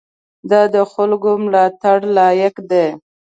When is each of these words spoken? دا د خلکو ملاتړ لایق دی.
دا 0.49 0.61
د 0.73 0.77
خلکو 0.91 1.31
ملاتړ 1.43 1.97
لایق 2.17 2.55
دی. 2.71 2.87